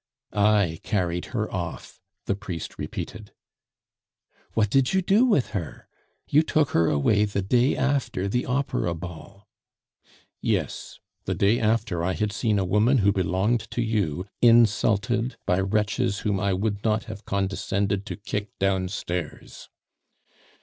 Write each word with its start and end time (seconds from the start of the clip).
"I 0.33 0.79
carried 0.81 1.25
her 1.25 1.47
off," 1.53 1.99
the 2.25 2.33
priest 2.33 2.79
repeated. 2.79 3.33
"What 4.55 4.71
did 4.71 4.95
you 4.95 5.03
do 5.03 5.25
with 5.25 5.49
her? 5.49 5.87
You 6.27 6.41
took 6.41 6.71
her 6.71 6.89
away 6.89 7.25
the 7.25 7.43
day 7.43 7.77
after 7.77 8.27
the 8.27 8.47
opera 8.47 8.95
ball." 8.95 9.47
"Yes, 10.41 10.97
the 11.25 11.35
day 11.35 11.59
after 11.59 12.03
I 12.03 12.13
had 12.13 12.31
seen 12.31 12.57
a 12.57 12.65
woman 12.65 12.97
who 13.05 13.11
belonged 13.11 13.69
to 13.69 13.83
you 13.83 14.25
insulted 14.41 15.37
by 15.45 15.59
wretches 15.59 16.21
whom 16.21 16.39
I 16.39 16.53
would 16.53 16.83
not 16.83 17.03
have 17.03 17.25
condescended 17.25 18.03
to 18.07 18.15
kick 18.15 18.57
downstairs." 18.57 19.69